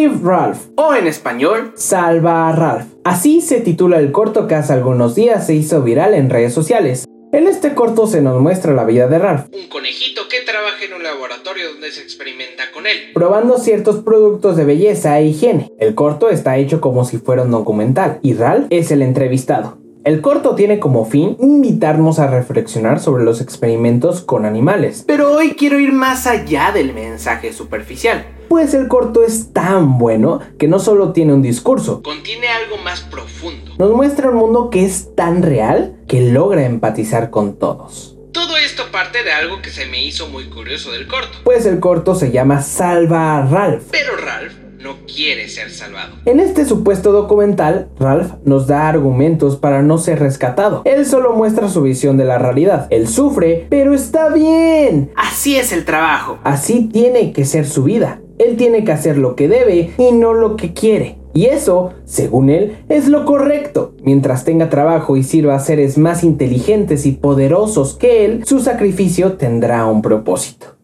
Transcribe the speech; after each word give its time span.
Save 0.00 0.20
Ralph 0.22 0.58
o 0.76 0.94
en 0.94 1.06
español 1.06 1.72
Salva 1.74 2.48
a 2.48 2.52
Ralph. 2.56 2.86
Así 3.04 3.42
se 3.42 3.60
titula 3.60 3.98
el 3.98 4.12
corto 4.12 4.46
que 4.46 4.54
hace 4.54 4.72
algunos 4.72 5.14
días 5.14 5.46
se 5.46 5.54
hizo 5.54 5.82
viral 5.82 6.14
en 6.14 6.30
redes 6.30 6.54
sociales. 6.54 7.04
En 7.32 7.46
este 7.46 7.74
corto 7.74 8.06
se 8.06 8.22
nos 8.22 8.40
muestra 8.40 8.72
la 8.72 8.84
vida 8.84 9.08
de 9.08 9.18
Ralph, 9.18 9.48
un 9.52 9.68
conejito 9.68 10.22
que 10.30 10.40
trabaja 10.40 10.86
en 10.86 10.94
un 10.94 11.02
laboratorio 11.02 11.72
donde 11.72 11.90
se 11.92 12.00
experimenta 12.00 12.70
con 12.72 12.86
él. 12.86 12.96
probando 13.12 13.58
ciertos 13.58 13.96
productos 13.96 14.56
de 14.56 14.64
belleza 14.64 15.18
e 15.18 15.26
higiene. 15.26 15.70
El 15.78 15.94
corto 15.94 16.30
está 16.30 16.56
hecho 16.56 16.80
como 16.80 17.04
si 17.04 17.18
fuera 17.18 17.42
un 17.42 17.50
documental 17.50 18.20
y 18.22 18.32
Ralph 18.32 18.68
es 18.70 18.90
el 18.90 19.02
entrevistado. 19.02 19.76
El 20.04 20.22
corto 20.22 20.54
tiene 20.54 20.78
como 20.80 21.04
fin 21.04 21.36
invitarnos 21.40 22.18
a 22.20 22.26
reflexionar 22.26 23.00
sobre 23.00 23.22
los 23.22 23.42
experimentos 23.42 24.22
con 24.22 24.46
animales, 24.46 25.04
Pero 25.06 25.30
hoy 25.32 25.50
quiero 25.50 25.78
ir 25.78 25.92
más 25.92 26.26
allá 26.26 26.72
del 26.72 26.94
mensaje 26.94 27.52
superficial. 27.52 28.24
Pues 28.50 28.74
el 28.74 28.88
corto 28.88 29.22
es 29.22 29.52
tan 29.52 29.96
bueno 29.96 30.40
que 30.58 30.66
no 30.66 30.80
solo 30.80 31.12
tiene 31.12 31.32
un 31.32 31.40
discurso, 31.40 32.02
Contiene 32.02 32.48
algo 32.48 32.78
más 32.78 33.00
profundo. 33.00 33.76
nos 33.78 33.92
muestra 33.92 34.30
un 34.30 34.36
mundo 34.38 34.70
que 34.70 34.84
es 34.84 35.14
tan 35.14 35.42
real 35.44 35.94
que 36.08 36.20
logra 36.32 36.66
empatizar 36.66 37.30
con 37.30 37.54
todos. 37.56 38.16
Todo 38.32 38.56
esto 38.56 38.90
parte 38.90 39.22
de 39.22 39.30
algo 39.30 39.62
que 39.62 39.70
se 39.70 39.86
me 39.86 40.02
hizo 40.04 40.28
muy 40.28 40.48
curioso 40.48 40.90
del 40.90 41.06
corto. 41.06 41.38
Pues 41.44 41.64
el 41.64 41.78
corto 41.78 42.16
se 42.16 42.32
llama 42.32 42.60
Salva 42.60 43.38
a 43.38 43.46
Ralph. 43.46 43.84
Pero 43.92 44.16
Ralph 44.16 44.52
no 44.80 44.96
quiere 45.06 45.48
ser 45.48 45.70
salvado. 45.70 46.16
En 46.24 46.40
este 46.40 46.64
supuesto 46.64 47.12
documental, 47.12 47.88
Ralph 47.98 48.32
nos 48.44 48.66
da 48.66 48.88
argumentos 48.88 49.56
para 49.56 49.82
no 49.82 49.98
ser 49.98 50.18
rescatado. 50.18 50.82
Él 50.86 51.06
solo 51.06 51.34
muestra 51.34 51.68
su 51.68 51.82
visión 51.82 52.16
de 52.16 52.24
la 52.24 52.38
realidad. 52.38 52.86
Él 52.90 53.06
sufre, 53.06 53.66
pero 53.68 53.94
está 53.94 54.28
bien. 54.30 55.12
Así 55.16 55.56
es 55.56 55.72
el 55.72 55.84
trabajo. 55.84 56.38
Así 56.44 56.88
tiene 56.92 57.32
que 57.32 57.44
ser 57.44 57.66
su 57.66 57.84
vida. 57.84 58.19
Él 58.40 58.56
tiene 58.56 58.84
que 58.84 58.92
hacer 58.92 59.18
lo 59.18 59.36
que 59.36 59.48
debe 59.48 59.90
y 59.98 60.12
no 60.12 60.32
lo 60.32 60.56
que 60.56 60.72
quiere. 60.72 61.16
Y 61.34 61.44
eso, 61.44 61.92
según 62.06 62.48
él, 62.48 62.78
es 62.88 63.06
lo 63.06 63.26
correcto. 63.26 63.92
Mientras 64.02 64.44
tenga 64.44 64.70
trabajo 64.70 65.18
y 65.18 65.22
sirva 65.22 65.56
a 65.56 65.60
seres 65.60 65.98
más 65.98 66.24
inteligentes 66.24 67.04
y 67.04 67.12
poderosos 67.12 67.96
que 67.98 68.24
él, 68.24 68.42
su 68.46 68.60
sacrificio 68.60 69.34
tendrá 69.34 69.84
un 69.84 70.00
propósito. 70.00 70.79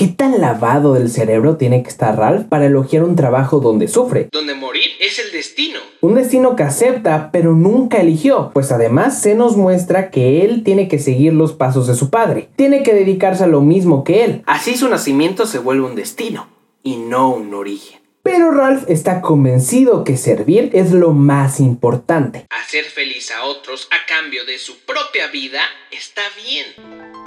¿Qué 0.00 0.08
tan 0.08 0.40
lavado 0.40 0.94
del 0.94 1.10
cerebro 1.10 1.58
tiene 1.58 1.82
que 1.82 1.90
estar 1.90 2.16
Ralph 2.16 2.48
para 2.48 2.64
elogiar 2.64 3.02
un 3.02 3.16
trabajo 3.16 3.60
donde 3.60 3.86
sufre? 3.86 4.30
Donde 4.32 4.54
morir 4.54 4.88
es 4.98 5.18
el 5.18 5.30
destino. 5.30 5.78
Un 6.00 6.14
destino 6.14 6.56
que 6.56 6.62
acepta, 6.62 7.28
pero 7.30 7.52
nunca 7.52 8.00
eligió, 8.00 8.50
pues 8.54 8.72
además 8.72 9.20
se 9.20 9.34
nos 9.34 9.58
muestra 9.58 10.10
que 10.10 10.42
él 10.42 10.64
tiene 10.64 10.88
que 10.88 10.98
seguir 10.98 11.34
los 11.34 11.52
pasos 11.52 11.86
de 11.86 11.94
su 11.94 12.08
padre, 12.08 12.48
tiene 12.56 12.82
que 12.82 12.94
dedicarse 12.94 13.44
a 13.44 13.46
lo 13.46 13.60
mismo 13.60 14.02
que 14.02 14.24
él. 14.24 14.42
Así 14.46 14.74
su 14.74 14.88
nacimiento 14.88 15.44
se 15.44 15.58
vuelve 15.58 15.84
un 15.84 15.96
destino 15.96 16.48
y 16.82 16.96
no 16.96 17.34
un 17.34 17.52
origen. 17.52 18.00
Pero 18.22 18.52
Ralph 18.52 18.84
está 18.88 19.20
convencido 19.20 20.04
que 20.04 20.16
servir 20.16 20.70
es 20.72 20.92
lo 20.92 21.12
más 21.12 21.60
importante. 21.60 22.46
Hacer 22.48 22.86
feliz 22.86 23.30
a 23.32 23.44
otros 23.44 23.86
a 23.90 24.06
cambio 24.06 24.46
de 24.46 24.56
su 24.56 24.78
propia 24.78 25.26
vida 25.26 25.60
está 25.90 26.22
bien. 26.42 27.19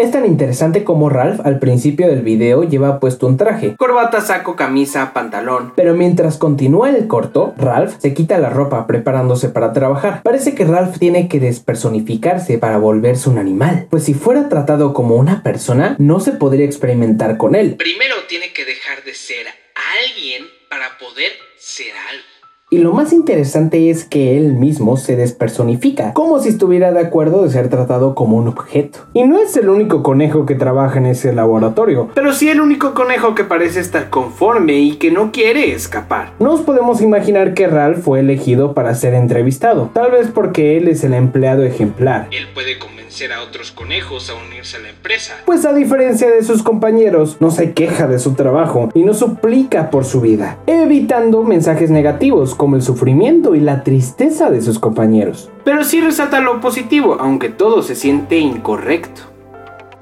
Es 0.00 0.12
tan 0.12 0.24
interesante 0.24 0.82
como 0.82 1.10
Ralph 1.10 1.40
al 1.44 1.58
principio 1.58 2.08
del 2.08 2.22
video 2.22 2.64
lleva 2.64 3.00
puesto 3.00 3.26
un 3.26 3.36
traje, 3.36 3.76
Corbata, 3.76 4.22
saco, 4.22 4.56
camisa, 4.56 5.12
pantalón. 5.12 5.74
pero 5.76 5.92
mientras 5.92 6.38
continúa 6.38 6.88
el 6.88 7.06
corto, 7.06 7.52
Ralph 7.58 7.96
se 7.98 8.14
quita 8.14 8.38
la 8.38 8.48
ropa 8.48 8.86
preparándose 8.86 9.50
para 9.50 9.74
trabajar. 9.74 10.22
Parece 10.22 10.54
que 10.54 10.64
Ralph 10.64 10.96
tiene 10.98 11.28
que 11.28 11.38
despersonificarse 11.38 12.56
para 12.56 12.78
volverse 12.78 13.28
un 13.28 13.36
animal, 13.36 13.88
pues 13.90 14.04
si 14.04 14.14
fuera 14.14 14.48
tratado 14.48 14.94
como 14.94 15.16
una 15.16 15.42
persona, 15.42 15.96
no 15.98 16.18
se 16.18 16.32
podría 16.32 16.64
experimentar 16.64 17.36
con 17.36 17.54
él. 17.54 17.74
Primero 17.76 18.14
tiene 18.26 18.54
que 18.54 18.64
dejar 18.64 19.04
de 19.04 19.12
ser 19.12 19.48
alguien 20.08 20.46
para 20.70 20.96
poder 20.96 21.32
ser 21.58 21.92
algo. 22.08 22.29
Y 22.72 22.78
lo 22.78 22.92
más 22.92 23.12
interesante 23.12 23.90
es 23.90 24.04
que 24.04 24.36
él 24.36 24.52
mismo 24.52 24.96
se 24.96 25.16
despersonifica, 25.16 26.14
como 26.14 26.38
si 26.38 26.50
estuviera 26.50 26.92
de 26.92 27.00
acuerdo 27.00 27.42
de 27.42 27.50
ser 27.50 27.68
tratado 27.68 28.14
como 28.14 28.36
un 28.36 28.46
objeto. 28.46 29.00
Y 29.12 29.24
no 29.24 29.40
es 29.40 29.56
el 29.56 29.68
único 29.68 30.04
conejo 30.04 30.46
que 30.46 30.54
trabaja 30.54 31.00
en 31.00 31.06
ese 31.06 31.32
laboratorio. 31.32 32.10
Pero 32.14 32.32
sí 32.32 32.48
el 32.48 32.60
único 32.60 32.94
conejo 32.94 33.34
que 33.34 33.42
parece 33.42 33.80
estar 33.80 34.08
conforme 34.08 34.74
y 34.74 34.98
que 34.98 35.10
no 35.10 35.32
quiere 35.32 35.72
escapar. 35.72 36.34
Nos 36.38 36.60
podemos 36.60 37.02
imaginar 37.02 37.54
que 37.54 37.66
Ralph 37.66 38.04
fue 38.04 38.20
elegido 38.20 38.72
para 38.72 38.94
ser 38.94 39.14
entrevistado, 39.14 39.90
tal 39.92 40.12
vez 40.12 40.28
porque 40.32 40.76
él 40.76 40.86
es 40.86 41.02
el 41.02 41.14
empleado 41.14 41.64
ejemplar. 41.64 42.28
Él 42.30 42.46
puede 42.54 42.78
convencer 42.78 43.09
a 43.32 43.42
otros 43.42 43.72
conejos 43.72 44.30
a 44.30 44.34
unirse 44.34 44.76
a 44.76 44.80
la 44.80 44.88
empresa. 44.88 45.34
Pues 45.44 45.66
a 45.66 45.74
diferencia 45.74 46.30
de 46.30 46.44
sus 46.44 46.62
compañeros, 46.62 47.36
no 47.40 47.50
se 47.50 47.72
queja 47.72 48.06
de 48.06 48.18
su 48.18 48.34
trabajo 48.34 48.88
y 48.94 49.02
no 49.02 49.14
suplica 49.14 49.90
por 49.90 50.04
su 50.04 50.20
vida, 50.20 50.58
evitando 50.66 51.42
mensajes 51.42 51.90
negativos 51.90 52.54
como 52.54 52.76
el 52.76 52.82
sufrimiento 52.82 53.54
y 53.54 53.60
la 53.60 53.82
tristeza 53.82 54.48
de 54.48 54.62
sus 54.62 54.78
compañeros. 54.78 55.50
Pero 55.64 55.84
sí 55.84 56.00
resalta 56.00 56.40
lo 56.40 56.60
positivo, 56.60 57.16
aunque 57.20 57.48
todo 57.48 57.82
se 57.82 57.96
siente 57.96 58.38
incorrecto. 58.38 59.22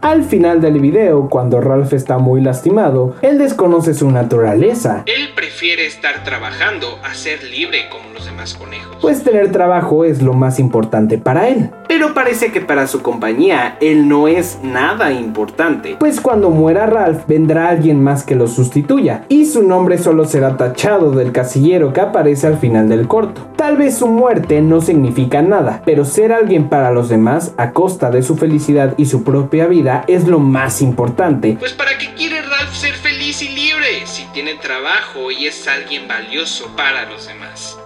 Al 0.00 0.22
final 0.22 0.60
del 0.60 0.78
video, 0.78 1.28
cuando 1.28 1.60
Ralph 1.60 1.92
está 1.92 2.19
muy 2.19 2.41
lastimado, 2.41 3.16
él 3.20 3.36
desconoce 3.36 3.94
su 3.94 4.09
naturaleza, 4.12 5.03
Él 5.06 5.31
prefiere 5.34 5.86
estar 5.86 6.22
trabajando 6.22 6.86
a 7.03 7.14
ser 7.14 7.42
libre 7.42 7.88
como 7.91 8.14
los 8.14 8.25
demás 8.25 8.54
conejos. 8.54 8.97
pues 9.00 9.25
tener 9.25 9.50
trabajo 9.50 10.04
es 10.04 10.22
lo 10.22 10.34
más 10.34 10.60
importante 10.60 11.19
para 11.19 11.48
él. 11.48 11.70
Pero 11.88 12.14
parece 12.14 12.53
que 12.53 12.60
para 12.60 12.87
su 12.87 13.03
compañía 13.03 13.76
él 13.81 14.08
no 14.08 14.28
es 14.28 14.60
nada 14.62 15.10
importante. 15.10 15.97
Pues 15.98 16.20
cuando 16.20 16.50
muera 16.50 16.87
Ralph 16.87 17.22
vendrá 17.26 17.69
alguien 17.69 18.03
más 18.03 18.25
que 18.25 18.37
lo 18.37 18.47
sustituya 18.47 19.25
y 19.28 19.47
su 19.47 19.62
nombre 19.64 19.98
solo 19.98 20.26
será 20.26 20.56
tachado 20.56 21.10
del 21.12 21.32
casillero 21.32 21.92
que 21.92 22.03
aparece 22.03 22.47
al 22.47 22.58
final 22.58 22.88
del 22.88 23.08
corto. 23.08 23.48
Tal 23.56 23.76
vez 23.78 23.97
su 23.97 24.06
muerte 24.06 24.60
no 24.60 24.81
significa 24.81 25.42
nada, 25.42 25.82
pero 25.84 26.04
ser 26.04 26.32
alguien 26.32 26.69
para 26.69 26.92
los 26.92 27.08
demás 27.08 27.54
a 27.56 27.72
costa 27.72 28.10
de 28.10 28.22
su 28.22 28.37
felicidad 28.37 28.94
y 28.97 29.06
su 29.06 29.25
propia 29.25 29.66
vida 29.88 30.04
es 30.06 30.26
lo 30.26 30.38
más 30.38 30.82
importante. 30.82 31.56
Pues 31.59 31.72
para 31.72 31.97
qué 31.97 32.12
quiere 32.15 32.43
Ralph 32.43 32.75
ser 32.75 32.94
feliz 32.94 33.43
y 33.43 33.49
libre 33.49 34.06
si 34.06 34.25
tiene 34.26 34.54
trabajo 34.54 35.31
y 35.31 35.47
es 35.47 35.66
alguien 35.66 36.06
valioso 36.06 36.75
para 36.76 37.06
los 37.06 37.26
demás. 37.26 37.78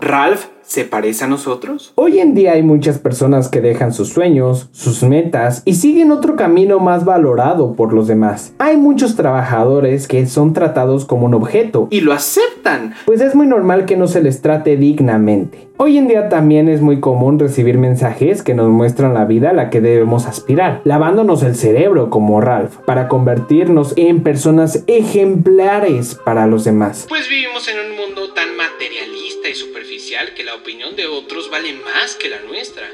¿Ralph 0.00 0.46
se 0.72 0.86
parece 0.86 1.24
a 1.24 1.28
nosotros? 1.28 1.92
Hoy 1.96 2.18
en 2.18 2.32
día 2.34 2.52
hay 2.52 2.62
muchas 2.62 2.98
personas 2.98 3.50
que 3.50 3.60
dejan 3.60 3.92
sus 3.92 4.08
sueños, 4.08 4.70
sus 4.72 5.02
metas 5.02 5.60
y 5.66 5.74
siguen 5.74 6.10
otro 6.10 6.34
camino 6.34 6.78
más 6.78 7.04
valorado 7.04 7.74
por 7.74 7.92
los 7.92 8.08
demás. 8.08 8.54
Hay 8.58 8.78
muchos 8.78 9.14
trabajadores 9.14 10.08
que 10.08 10.26
son 10.26 10.54
tratados 10.54 11.04
como 11.04 11.26
un 11.26 11.34
objeto 11.34 11.88
Y 11.90 12.00
lo 12.00 12.14
aceptan. 12.14 12.94
pues 13.04 13.20
es 13.20 13.34
muy 13.34 13.46
normal 13.46 13.84
que 13.84 13.98
no 13.98 14.08
se 14.08 14.22
les 14.22 14.40
trate 14.40 14.78
dignamente. 14.78 15.68
Hoy 15.76 15.98
en 15.98 16.06
día 16.08 16.28
también 16.28 16.68
es 16.68 16.80
muy 16.80 17.00
común 17.00 17.38
recibir 17.38 17.76
mensajes 17.76 18.42
que 18.42 18.54
nos 18.54 18.68
muestran 18.68 19.14
la 19.14 19.24
vida 19.24 19.50
a 19.50 19.52
la 19.52 19.68
que 19.68 19.80
debemos 19.80 20.26
aspirar, 20.26 20.80
lavándonos 20.84 21.42
el 21.42 21.56
cerebro 21.56 22.08
como 22.08 22.40
Ralph, 22.40 22.76
para 22.86 23.08
convertirnos 23.08 23.92
en 23.96 24.22
personas 24.22 24.84
ejemplares 24.86 26.14
para 26.14 26.46
los 26.46 26.64
demás. 26.64 27.06
Pues 27.08 27.28
vivimos 27.28 27.66
en 27.68 27.78
un 27.78 27.96
mundo 27.96 28.32
tan 28.32 28.56
materialista 28.56 29.48
y 29.50 29.54
superficial 29.54 30.34
que 30.36 30.44
la 30.44 30.54
opinión 30.62 30.94
de 30.94 31.06
otros 31.08 31.50
vale 31.50 31.72
más 31.74 32.14
que 32.14 32.30
la 32.30 32.40
nuestra. 32.46 32.84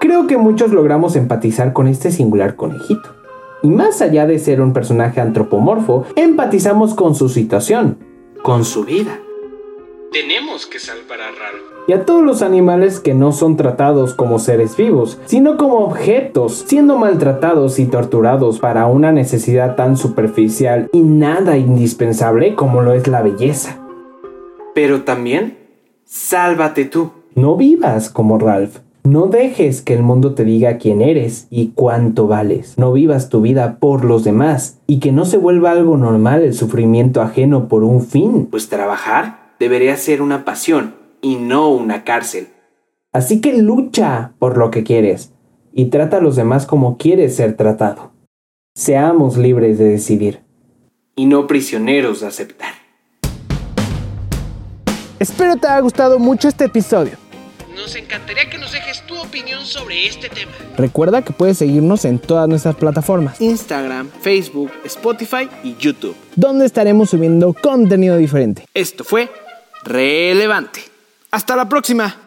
Creo 0.00 0.26
que 0.26 0.36
muchos 0.36 0.72
logramos 0.72 1.14
empatizar 1.14 1.72
con 1.72 1.86
este 1.86 2.10
singular 2.10 2.56
conejito. 2.56 3.14
Y 3.62 3.68
más 3.68 4.02
allá 4.02 4.26
de 4.26 4.40
ser 4.40 4.60
un 4.60 4.72
personaje 4.72 5.20
antropomorfo, 5.20 6.04
empatizamos 6.16 6.94
con 6.94 7.14
su 7.14 7.28
situación, 7.28 7.98
con 8.42 8.64
su 8.64 8.84
vida. 8.84 9.20
Tenemos 10.10 10.66
que 10.66 10.80
salvar 10.80 11.20
a 11.20 11.28
Ralph. 11.28 11.86
y 11.86 11.92
a 11.92 12.04
todos 12.04 12.24
los 12.24 12.42
animales 12.42 12.98
que 12.98 13.14
no 13.14 13.30
son 13.30 13.56
tratados 13.56 14.14
como 14.14 14.40
seres 14.40 14.76
vivos, 14.76 15.20
sino 15.26 15.56
como 15.56 15.78
objetos, 15.78 16.64
siendo 16.66 16.98
maltratados 16.98 17.78
y 17.78 17.86
torturados 17.86 18.58
para 18.58 18.86
una 18.86 19.12
necesidad 19.12 19.76
tan 19.76 19.96
superficial 19.96 20.90
y 20.92 21.00
nada 21.02 21.56
indispensable 21.56 22.56
como 22.56 22.82
lo 22.82 22.92
es 22.92 23.06
la 23.06 23.22
belleza. 23.22 23.80
Pero 24.74 25.02
también, 25.02 25.61
sálvate 26.12 26.84
tú. 26.84 27.10
No 27.34 27.56
vivas 27.56 28.10
como 28.10 28.38
Ralph. 28.38 28.80
No 29.04 29.28
dejes 29.28 29.80
que 29.80 29.94
el 29.94 30.02
mundo 30.02 30.34
te 30.34 30.44
diga 30.44 30.76
quién 30.76 31.00
eres 31.00 31.46
y 31.48 31.68
cuánto 31.68 32.26
vales. 32.26 32.74
No 32.76 32.92
vivas 32.92 33.30
tu 33.30 33.40
vida 33.40 33.78
por 33.80 34.04
los 34.04 34.22
demás 34.22 34.78
y 34.86 35.00
que 35.00 35.10
no 35.10 35.24
se 35.24 35.38
vuelva 35.38 35.72
algo 35.72 35.96
normal 35.96 36.42
el 36.42 36.52
sufrimiento 36.52 37.22
ajeno 37.22 37.66
por 37.66 37.82
un 37.82 38.04
fin. 38.04 38.46
Pues 38.50 38.68
trabajar 38.68 39.54
debería 39.58 39.96
ser 39.96 40.20
una 40.20 40.44
pasión 40.44 40.94
y 41.22 41.36
no 41.36 41.70
una 41.70 42.04
cárcel. 42.04 42.48
Así 43.12 43.40
que 43.40 43.56
lucha 43.56 44.34
por 44.38 44.58
lo 44.58 44.70
que 44.70 44.84
quieres 44.84 45.32
y 45.72 45.86
trata 45.86 46.18
a 46.18 46.20
los 46.20 46.36
demás 46.36 46.66
como 46.66 46.98
quieres 46.98 47.34
ser 47.34 47.56
tratado. 47.56 48.12
Seamos 48.74 49.38
libres 49.38 49.78
de 49.78 49.86
decidir. 49.86 50.40
Y 51.16 51.24
no 51.24 51.46
prisioneros 51.46 52.20
de 52.20 52.26
aceptar. 52.26 52.81
Espero 55.22 55.54
te 55.56 55.68
haya 55.68 55.78
gustado 55.78 56.18
mucho 56.18 56.48
este 56.48 56.64
episodio. 56.64 57.16
Nos 57.76 57.94
encantaría 57.94 58.50
que 58.50 58.58
nos 58.58 58.72
dejes 58.72 59.06
tu 59.06 59.16
opinión 59.16 59.64
sobre 59.64 60.04
este 60.04 60.28
tema. 60.28 60.50
Recuerda 60.76 61.22
que 61.22 61.32
puedes 61.32 61.58
seguirnos 61.58 62.04
en 62.04 62.18
todas 62.18 62.48
nuestras 62.48 62.74
plataformas. 62.74 63.40
Instagram, 63.40 64.10
Facebook, 64.20 64.72
Spotify 64.84 65.48
y 65.62 65.76
YouTube. 65.76 66.16
Donde 66.34 66.66
estaremos 66.66 67.10
subiendo 67.10 67.54
contenido 67.54 68.16
diferente. 68.16 68.66
Esto 68.74 69.04
fue 69.04 69.30
relevante. 69.84 70.80
Hasta 71.30 71.54
la 71.54 71.68
próxima. 71.68 72.21